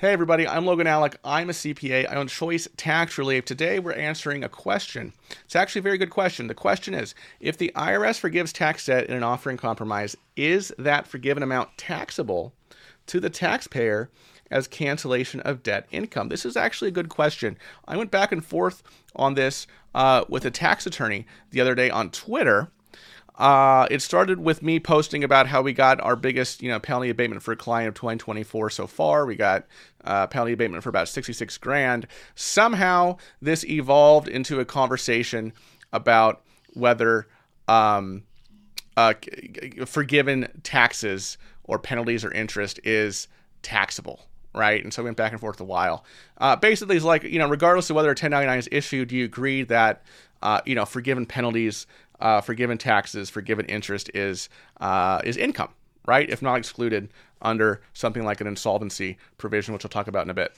[0.00, 1.18] Hey everybody, I'm Logan Allec.
[1.24, 2.08] I'm a CPA.
[2.08, 3.44] I own Choice Tax Relief.
[3.44, 5.12] Today we're answering a question.
[5.44, 6.46] It's actually a very good question.
[6.46, 10.72] The question is if the IRS forgives tax debt in an offer in compromise, is
[10.78, 12.54] that forgiven amount taxable
[13.08, 14.08] to the taxpayer
[14.52, 16.28] as cancellation of debt income?
[16.28, 17.58] This is actually a good question.
[17.88, 18.84] I went back and forth
[19.16, 22.70] on this uh, with a tax attorney the other day on Twitter
[23.38, 27.08] uh, it started with me posting about how we got our biggest, you know, penalty
[27.08, 29.24] abatement for a client of 2024 so far.
[29.24, 29.64] We got
[30.04, 32.08] uh, penalty abatement for about 66 grand.
[32.34, 35.52] Somehow, this evolved into a conversation
[35.92, 36.42] about
[36.74, 37.28] whether
[37.68, 38.24] um,
[38.96, 39.14] uh,
[39.86, 43.28] forgiven taxes or penalties or interest is
[43.62, 44.20] taxable
[44.54, 44.82] right?
[44.82, 46.04] And so we went back and forth a while.
[46.38, 49.24] Uh, basically, it's like you know, regardless of whether a 1099 is issued, do you
[49.24, 50.02] agree that
[50.42, 51.86] uh, you know forgiven penalties
[52.20, 54.48] uh, forgiven taxes, forgiven interest is
[54.80, 55.70] uh, is income,
[56.06, 56.28] right?
[56.28, 60.34] If not excluded under something like an insolvency provision, which I'll talk about in a
[60.34, 60.56] bit.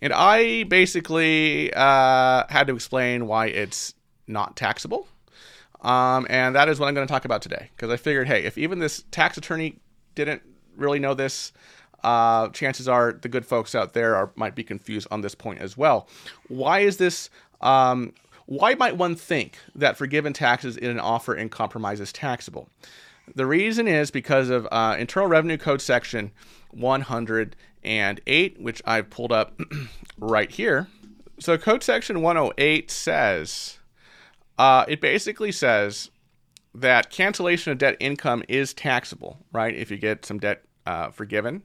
[0.00, 3.94] And I basically uh, had to explain why it's
[4.26, 5.08] not taxable.
[5.80, 7.70] Um, and that is what I'm going to talk about today.
[7.74, 9.78] Because I figured, hey, if even this tax attorney
[10.14, 10.42] didn't
[10.76, 11.52] really know this,
[12.04, 15.60] uh, chances are the good folks out there are, might be confused on this point
[15.60, 16.08] as well.
[16.46, 17.28] Why is this
[17.60, 18.12] um,
[18.48, 22.70] why might one think that forgiven taxes in an offer in compromise is taxable?
[23.34, 26.32] The reason is because of uh, Internal Revenue Code section
[26.70, 29.60] 108, which I've pulled up
[30.18, 30.88] right here.
[31.38, 33.80] So, Code section 108 says,
[34.56, 36.10] uh, it basically says
[36.74, 39.74] that cancellation of debt income is taxable, right?
[39.74, 41.64] If you get some debt uh, forgiven,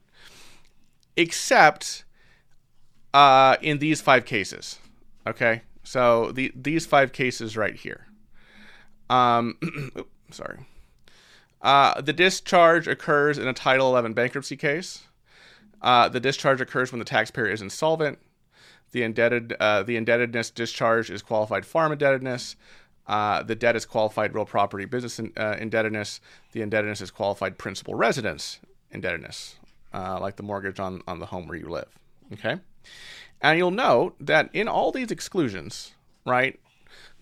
[1.16, 2.04] except
[3.14, 4.78] uh, in these five cases.
[5.26, 5.62] Okay.
[5.84, 8.06] So the these five cases right here.
[9.08, 9.58] Um,
[10.30, 10.66] sorry.
[11.62, 15.04] Uh, the discharge occurs in a Title 11 bankruptcy case.
[15.80, 18.18] Uh, the discharge occurs when the taxpayer is insolvent.
[18.92, 22.56] The indebted uh, the indebtedness discharge is qualified farm indebtedness.
[23.06, 26.20] Uh, the debt is qualified real property business in, uh, indebtedness.
[26.52, 28.60] The indebtedness is qualified principal residence
[28.90, 29.56] indebtedness,
[29.92, 31.88] uh, like the mortgage on, on the home where you live.
[32.32, 32.58] Okay.
[33.40, 35.92] And you'll note that in all these exclusions,
[36.24, 36.58] right,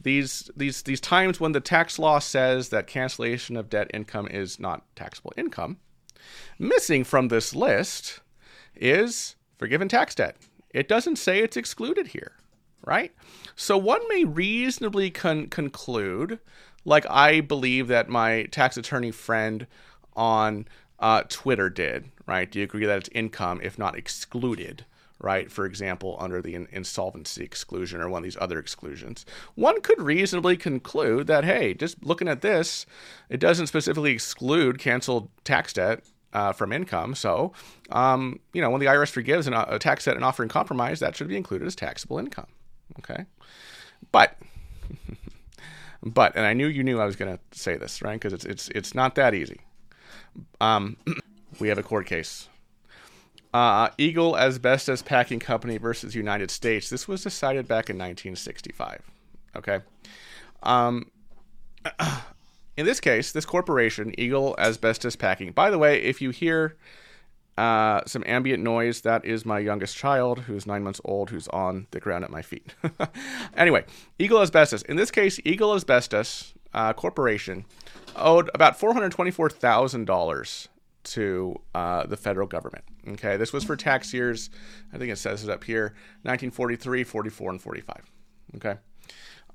[0.00, 4.58] these these these times when the tax law says that cancellation of debt income is
[4.58, 5.78] not taxable income,
[6.58, 8.20] missing from this list
[8.74, 10.36] is forgiven tax debt.
[10.70, 12.32] It doesn't say it's excluded here,
[12.84, 13.12] right?
[13.54, 16.38] So one may reasonably con- conclude,
[16.84, 19.66] like I believe that my tax attorney friend
[20.14, 20.66] on
[20.98, 22.50] uh, Twitter did, right?
[22.50, 24.84] Do you agree that it's income if not excluded?
[25.22, 25.50] Right?
[25.52, 29.24] For example, under the insolvency exclusion or one of these other exclusions,
[29.54, 32.86] one could reasonably conclude that, hey, just looking at this,
[33.30, 37.14] it doesn't specifically exclude canceled tax debt uh, from income.
[37.14, 37.52] So,
[37.90, 41.00] um, you know, when the IRS forgives an, a tax debt and offer in compromise,
[41.00, 42.48] that should be included as taxable income.
[42.98, 43.26] Okay.
[44.10, 44.36] But,
[46.02, 48.14] but, and I knew you knew I was going to say this, right?
[48.14, 49.60] Because it's, it's, it's not that easy.
[50.60, 50.96] Um,
[51.60, 52.48] we have a court case
[53.52, 56.88] uh, Eagle Asbestos Packing Company versus United States.
[56.88, 59.02] This was decided back in 1965.
[59.56, 59.80] Okay.
[60.62, 61.10] Um,
[62.76, 65.52] in this case, this corporation, Eagle Asbestos Packing.
[65.52, 66.76] By the way, if you hear
[67.58, 71.86] uh, some ambient noise, that is my youngest child, who's nine months old, who's on
[71.90, 72.74] the ground at my feet.
[73.56, 73.84] anyway,
[74.18, 74.82] Eagle Asbestos.
[74.82, 77.66] In this case, Eagle Asbestos uh, Corporation
[78.16, 80.68] owed about $424,000
[81.04, 82.84] to uh, the federal government.
[83.08, 84.50] Okay, this was for tax years,
[84.92, 88.12] I think it says it up here 1943, 44, and 45.
[88.56, 88.76] Okay.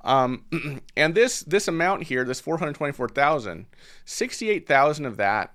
[0.02, 0.46] Um,
[0.98, 3.66] and this this amount here, this 424,000,
[4.06, 5.54] 68,000 of that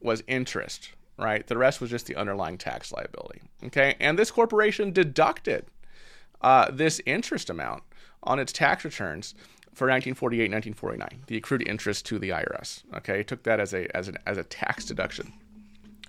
[0.00, 1.46] was interest, right?
[1.46, 3.42] The rest was just the underlying tax liability.
[3.64, 5.66] Okay, and this corporation deducted
[6.40, 7.82] uh, this interest amount
[8.22, 9.34] on its tax returns
[9.78, 12.82] for 1948, 1949, the accrued interest to the IRS.
[12.96, 15.32] Okay, took that as a as an as a tax deduction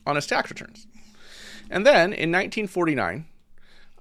[0.07, 0.87] on his tax returns.
[1.69, 3.25] And then in 1949,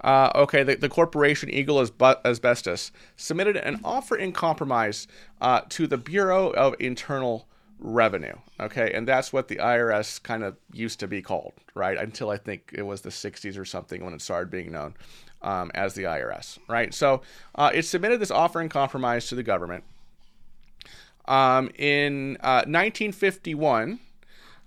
[0.00, 1.93] uh, okay, the, the corporation Eagle as
[2.25, 5.06] Asbestos submitted an offer in compromise
[5.41, 7.47] uh, to the Bureau of Internal
[7.79, 8.37] Revenue.
[8.59, 11.99] Okay, and that's what the IRS kind of used to be called, right?
[11.99, 14.94] Until I think it was the 60s or something when it started being known
[15.43, 16.93] um, as the IRS, right?
[16.93, 17.23] So
[17.55, 19.85] uh, it submitted this offer in compromise to the government.
[21.26, 24.00] Um, in uh, 1951,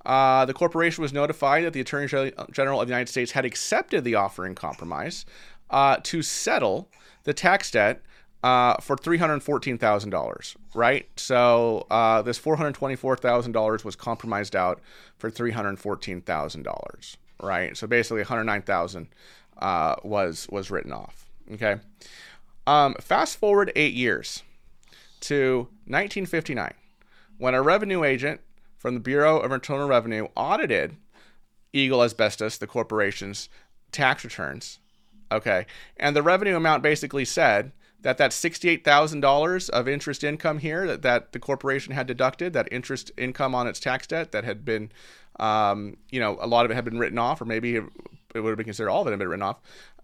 [0.06, 2.08] uh, the corporation was notified that the Attorney
[2.52, 5.26] General of the United States had accepted the offer in compromise
[5.70, 6.90] uh, to settle
[7.24, 8.02] the tax debt
[8.44, 11.08] uh, for $314,000, right?
[11.16, 14.80] So uh, this $424,000 was compromised out
[15.18, 17.78] for $314,000, right?
[17.78, 19.08] So basically, 109,000
[19.58, 21.26] uh, was was written off.
[21.52, 21.78] Okay.
[22.68, 24.44] Um, fast forward eight years
[25.22, 26.74] to 1959,
[27.38, 28.42] when a revenue agent
[28.78, 30.96] from the Bureau of Internal Revenue audited
[31.74, 33.50] Eagle Asbestos, the corporation's
[33.92, 34.80] tax returns.
[35.32, 35.66] Okay,
[35.98, 37.72] and the revenue amount basically said
[38.02, 43.12] that that $68,000 of interest income here that, that the corporation had deducted, that interest
[43.18, 44.92] income on its tax debt that had been,
[45.40, 47.80] um, you know, a lot of it had been written off, or maybe
[48.36, 49.60] it, would have been considered all of it had been written off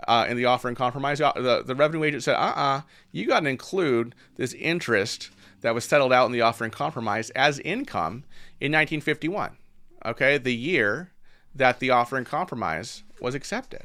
[0.07, 1.19] uh, in the offer and compromise.
[1.19, 2.81] The, the revenue agent said, uh uh
[3.11, 5.29] you got to include this interest
[5.61, 8.23] that was settled out in the offer and compromise as income
[8.59, 9.57] in 1951.
[10.05, 11.11] Okay, the year
[11.55, 13.83] that the offer and compromise was accepted.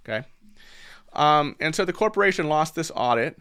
[0.00, 0.26] Okay.
[1.12, 3.38] Um, and so the corporation lost this audit.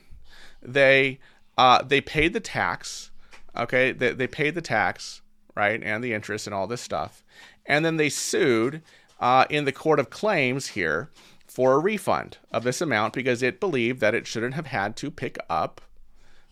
[0.61, 1.19] They
[1.57, 3.11] uh, they paid the tax.
[3.55, 5.21] Okay, they, they paid the tax,
[5.55, 7.23] right, and the interest and all this stuff,
[7.65, 8.81] and then they sued
[9.21, 11.09] uh, in the court of claims here
[11.47, 15.09] for a refund of this amount because it believed that it shouldn't have had to
[15.09, 15.79] pick up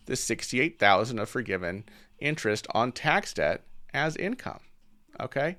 [0.06, 1.84] the sixty-eight thousand of forgiven
[2.18, 3.62] interest on tax debt
[3.92, 4.60] as income.
[5.20, 5.58] Okay,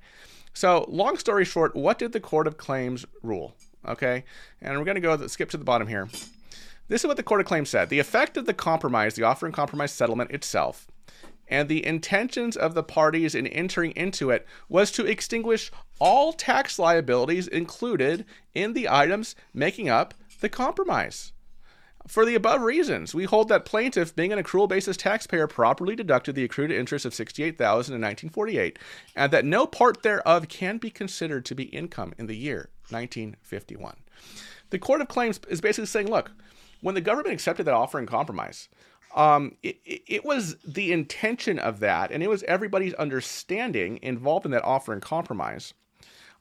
[0.52, 3.54] so long story short, what did the court of claims rule?
[3.86, 4.24] Okay,
[4.60, 6.08] and we're going to go skip to the bottom here.
[6.88, 7.88] This is what the Court of Claims said.
[7.88, 10.86] The effect of the compromise, the offer and compromise settlement itself,
[11.52, 16.78] and the intentions of the parties in entering into it was to extinguish all tax
[16.78, 21.32] liabilities included in the items making up the compromise.
[22.08, 26.34] For the above reasons, we hold that plaintiff, being an accrual basis taxpayer, properly deducted
[26.34, 28.78] the accrued interest of sixty-eight thousand in 1948,
[29.14, 33.96] and that no part thereof can be considered to be income in the year 1951.
[34.70, 36.32] The Court of Claims is basically saying, look,
[36.80, 38.68] when the government accepted that offer in compromise,
[39.14, 44.52] um, it, it, was the intention of that, and it was everybody's understanding involved in
[44.52, 45.74] that offer in compromise,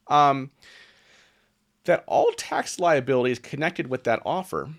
[0.08, 0.52] um,
[1.86, 4.70] that all tax liabilities connected with that offer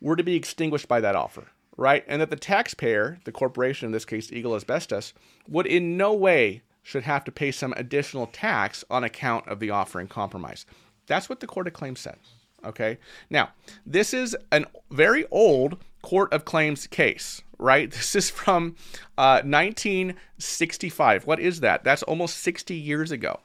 [0.00, 1.44] were to be extinguished by that offer,
[1.76, 2.04] right?
[2.06, 5.14] And that the taxpayer, the corporation, in this case Eagle Asbestos,
[5.48, 9.70] would in no way should have to pay some additional tax on account of the
[9.70, 10.66] offer in compromise.
[11.06, 12.16] That's what the Court of Claims said.
[12.64, 12.98] Okay.
[13.30, 13.50] Now,
[13.86, 17.90] this is a very old Court of Claims case, right?
[17.94, 18.76] This is from
[19.16, 21.26] uh, 1965.
[21.26, 21.82] What is that?
[21.82, 23.40] That's almost 60 years ago.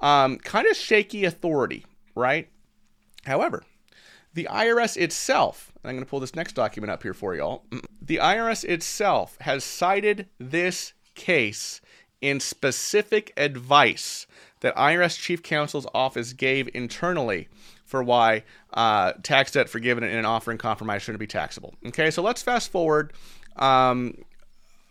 [0.00, 1.86] Um, kind of shaky authority,
[2.16, 2.48] right?
[3.24, 3.62] However,
[4.34, 7.62] the IRS itself, I'm going to pull this next document up here for y'all.
[8.02, 11.80] The IRS itself has cited this case
[12.20, 14.26] in specific advice
[14.60, 17.48] that IRS Chief Counsel's office gave internally
[17.84, 18.42] for why
[18.74, 21.74] uh, tax debt forgiven in an offer in compromise shouldn't be taxable.
[21.86, 23.12] Okay, so let's fast forward.
[23.56, 24.24] Um,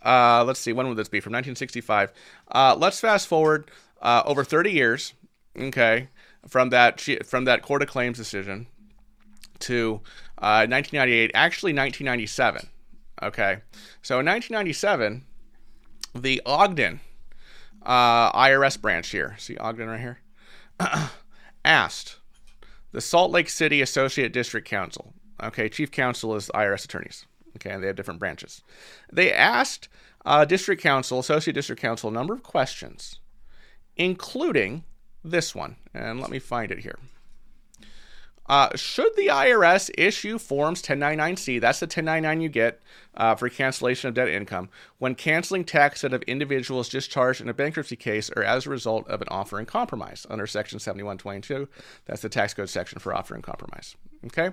[0.04, 1.19] uh, let's see, when would this be?
[1.19, 2.12] From 1965.
[2.51, 3.69] Uh, let's fast forward
[4.01, 5.13] uh, over 30 years.
[5.57, 6.10] Okay,
[6.48, 8.68] from that from that court of claims decision
[9.60, 10.01] to
[10.39, 12.69] 1998, uh, actually 1997.
[13.24, 13.57] Okay,
[14.01, 15.24] so in 1997,
[16.13, 17.00] the Ogden
[17.86, 20.20] uh, IRS branch here, see Ogden right here,
[21.66, 22.18] asked
[22.92, 25.14] the Salt Lake City Associate District Counsel.
[25.44, 27.26] Okay, Chief Counsel is IRS attorneys.
[27.58, 28.62] Okay, and they have different branches.
[29.12, 29.88] They asked
[30.26, 33.20] uh, District Counsel, Associate District Counsel, a number of questions,
[33.96, 34.84] including
[35.24, 35.76] this one.
[35.94, 36.98] And let me find it here.
[38.47, 42.79] Uh, should the IRS issue Forms 1099-C, that's the 1099 you get
[43.15, 47.53] uh, for cancellation of debt income, when canceling tax debt of individuals discharged in a
[47.53, 51.67] bankruptcy case or as a result of an offer in compromise under Section 7122.
[52.05, 53.96] That's the tax code section for offer in compromise.
[54.25, 54.51] Okay?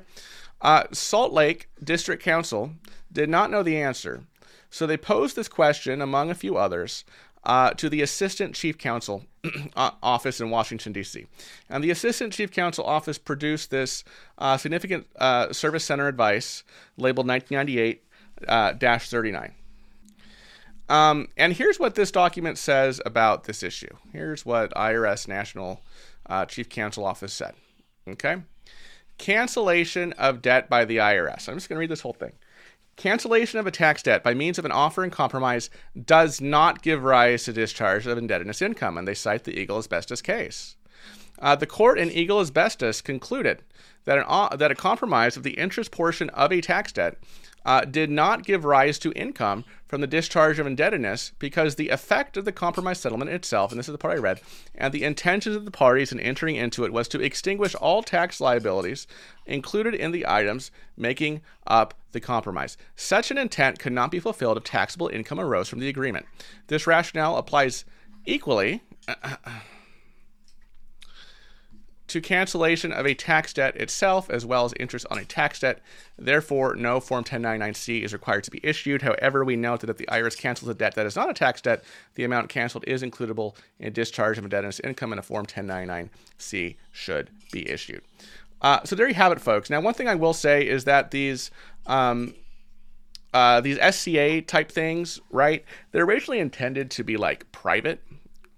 [0.61, 2.73] Uh, Salt Lake District Counsel
[3.13, 4.25] did not know the answer,
[4.71, 7.05] so they posed this question, among a few others,
[7.45, 9.25] uh, to the Assistant Chief Counsel
[9.77, 11.27] uh, office in Washington, D.C.
[11.69, 14.05] And the Assistant Chief Counsel office produced this
[14.39, 16.63] uh, significant uh, service center advice
[16.97, 18.05] labeled 1998
[18.49, 19.55] uh, 39.
[20.89, 23.95] Um, and here's what this document says about this issue.
[24.13, 25.81] Here's what IRS National
[26.27, 27.55] uh, Chief Counsel Office said.
[28.07, 28.37] Okay.
[29.19, 31.49] Cancellation of debt by the IRS.
[31.49, 32.33] I'm just going to read this whole thing.
[32.97, 35.71] Cancellation of a tax debt by means of an offer and compromise
[36.05, 40.21] does not give rise to discharge of indebtedness income, and they cite the Eagle asbestos
[40.21, 40.77] case.
[41.39, 43.63] Uh, the court in Eagle asbestos concluded
[44.05, 47.17] that, an, uh, that a compromise of the interest portion of a tax debt
[47.65, 52.37] uh, did not give rise to income from the discharge of indebtedness because the effect
[52.37, 54.41] of the compromise settlement itself, and this is the part I read,
[54.75, 58.41] and the intentions of the parties in entering into it was to extinguish all tax
[58.41, 59.07] liabilities
[59.47, 62.77] included in the items making up the compromise.
[62.97, 66.27] Such an intent could not be fulfilled if taxable income arose from the agreement.
[66.69, 67.85] This rationale applies
[68.25, 68.83] equally.
[72.13, 75.81] to cancellation of a tax debt itself, as well as interest on a tax debt.
[76.19, 79.03] Therefore, no Form 1099-C is required to be issued.
[79.03, 81.61] However, we note that if the IRS cancels a debt that is not a tax
[81.61, 86.77] debt, the amount canceled is includable in discharge of indebtedness income, and a Form 1099-C
[86.91, 88.03] should be issued.
[88.61, 89.71] Uh, so there you have it, folks.
[89.71, 91.51] Now, one thing I will say is that these
[91.87, 92.35] um,
[93.35, 95.65] uh, these SCA type things, right?
[95.91, 98.03] They're originally intended to be like private,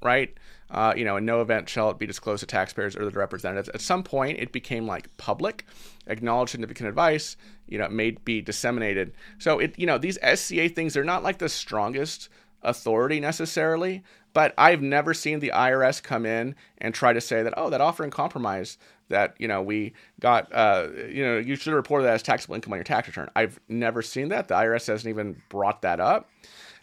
[0.03, 0.37] right?
[0.75, 3.69] Uh, you know, in no event shall it be disclosed to taxpayers or their representatives.
[3.71, 5.67] At some point, it became like public,
[6.07, 7.37] acknowledged significant advice.
[7.69, 9.13] You know, it may be disseminated.
[9.39, 12.29] So it, you know, these SCA things, they're not like the strongest
[12.63, 14.03] authority necessarily,
[14.33, 17.81] but I've never seen the IRS come in and try to say that, oh, that
[17.81, 18.77] offer in compromise
[19.09, 22.73] that you know we got uh, you know you should report that as taxable income
[22.73, 23.31] on your tax return.
[23.37, 24.49] I've never seen that.
[24.49, 26.29] The IRS hasn't even brought that up.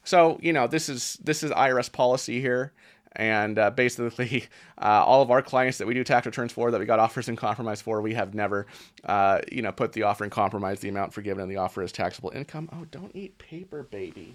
[0.03, 2.73] So you know this is this is IRS policy here,
[3.13, 4.45] and uh, basically
[4.81, 7.27] uh, all of our clients that we do tax returns for that we got offers
[7.27, 8.65] in compromise for, we have never
[9.05, 11.91] uh, you know put the offer in compromise, the amount forgiven, and the offer as
[11.91, 12.69] taxable income.
[12.73, 14.33] Oh, don't eat paper, baby.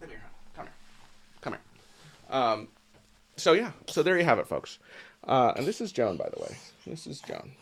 [0.00, 0.22] Come here,
[0.54, 0.74] come here,
[1.40, 1.62] come here.
[2.30, 2.68] Um,
[3.36, 4.78] so yeah, so there you have it, folks.
[5.24, 6.56] Uh, and this is Joan, by the way.
[6.86, 7.52] This is Joan,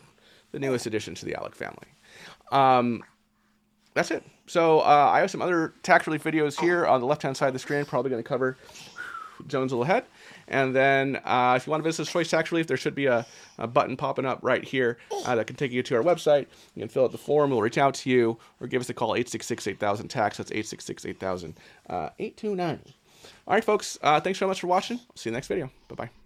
[0.51, 1.87] the newest addition to the Allec family.
[2.51, 3.03] Um,
[3.93, 4.23] that's it.
[4.47, 7.53] So uh, I have some other tax relief videos here on the left-hand side of
[7.53, 7.85] the screen.
[7.85, 8.57] Probably going to cover
[9.47, 10.05] Joan's little head.
[10.47, 13.25] And then uh, if you want to visit Choice Tax Relief, there should be a,
[13.57, 16.47] a button popping up right here uh, that can take you to our website.
[16.75, 17.51] You can fill out the form.
[17.51, 20.37] We'll reach out to you or give us a call, 866-8000-TAX.
[20.37, 21.53] That's 866-8000-829.
[21.89, 22.09] Uh,
[23.47, 23.97] All right, folks.
[24.01, 24.99] Uh, thanks so much for watching.
[25.15, 25.69] See you next video.
[25.87, 26.20] Bye-bye.